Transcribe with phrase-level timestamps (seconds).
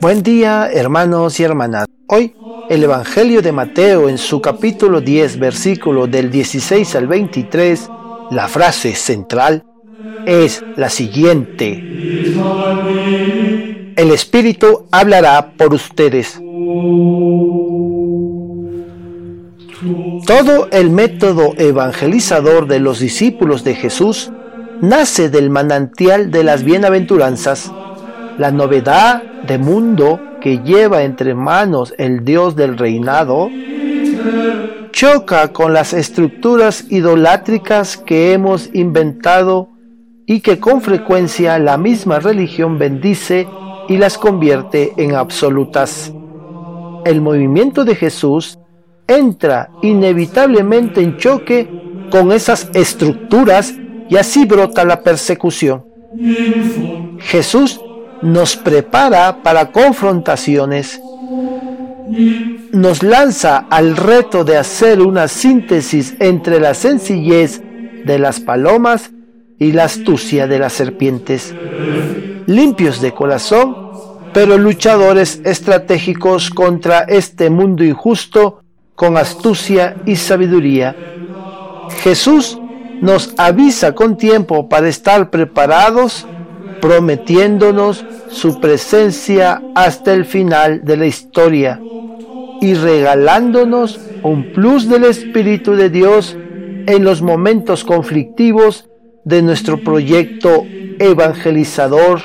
[0.00, 1.86] Buen día, hermanos y hermanas.
[2.06, 2.34] Hoy
[2.70, 7.90] el Evangelio de Mateo en su capítulo 10, versículo del 16 al 23,
[8.30, 9.64] la frase central
[10.26, 11.72] es la siguiente.
[13.96, 16.40] El Espíritu hablará por ustedes.
[20.26, 24.32] Todo el método evangelizador de los discípulos de Jesús
[24.80, 27.72] nace del manantial de las bienaventuranzas,
[28.38, 33.50] la novedad de mundo que lleva entre manos el Dios del reinado,
[34.92, 39.68] choca con las estructuras idolátricas que hemos inventado
[40.24, 43.46] y que con frecuencia la misma religión bendice
[43.88, 46.12] y las convierte en absolutas.
[47.04, 48.58] El movimiento de Jesús
[49.06, 51.68] entra inevitablemente en choque
[52.10, 53.74] con esas estructuras
[54.08, 55.84] y así brota la persecución.
[57.18, 57.80] Jesús
[58.22, 61.00] nos prepara para confrontaciones,
[62.72, 67.62] nos lanza al reto de hacer una síntesis entre la sencillez
[68.04, 69.10] de las palomas
[69.58, 71.54] y la astucia de las serpientes,
[72.46, 73.76] limpios de corazón,
[74.32, 78.60] pero luchadores estratégicos contra este mundo injusto
[78.96, 80.96] con astucia y sabiduría.
[82.02, 82.58] Jesús
[83.00, 86.26] nos avisa con tiempo para estar preparados,
[86.80, 91.80] prometiéndonos su presencia hasta el final de la historia
[92.60, 96.36] y regalándonos un plus del Espíritu de Dios
[96.86, 98.88] en los momentos conflictivos
[99.24, 100.64] de nuestro proyecto
[100.98, 102.22] evangelizador.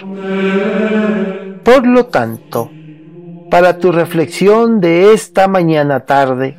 [1.63, 2.71] Por lo tanto,
[3.51, 6.57] para tu reflexión de esta mañana tarde,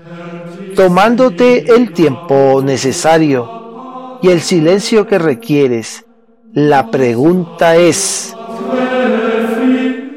[0.76, 6.04] tomándote el tiempo necesario y el silencio que requieres,
[6.52, 8.36] la pregunta es,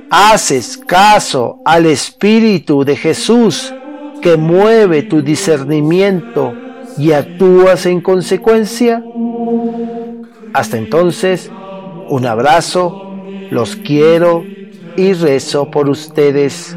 [0.09, 3.73] ¿haces caso al Espíritu de Jesús
[4.21, 6.53] que mueve tu discernimiento
[6.97, 9.01] y actúas en consecuencia?
[10.53, 11.49] Hasta entonces,
[12.09, 13.01] un abrazo,
[13.49, 14.43] los quiero
[14.97, 16.75] y rezo por ustedes.